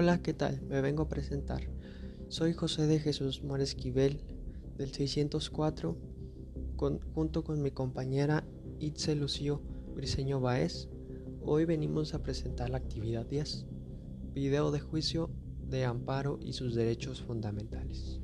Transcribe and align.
Hola, 0.00 0.22
¿qué 0.22 0.32
tal? 0.32 0.62
Me 0.68 0.80
vengo 0.80 1.02
a 1.02 1.08
presentar. 1.08 1.60
Soy 2.28 2.52
José 2.52 2.86
de 2.86 3.00
Jesús 3.00 3.42
Mora 3.42 3.64
Esquivel, 3.64 4.20
del 4.76 4.92
604, 4.92 5.96
junto 7.16 7.42
con 7.42 7.60
mi 7.60 7.72
compañera 7.72 8.44
Itze 8.78 9.16
Lucio 9.16 9.60
Briseño 9.96 10.38
Baez. 10.38 10.88
Hoy 11.42 11.64
venimos 11.64 12.14
a 12.14 12.22
presentar 12.22 12.70
la 12.70 12.78
actividad 12.78 13.26
10, 13.26 13.66
video 14.34 14.70
de 14.70 14.78
juicio 14.78 15.30
de 15.66 15.84
amparo 15.84 16.38
y 16.40 16.52
sus 16.52 16.76
derechos 16.76 17.20
fundamentales. 17.20 18.20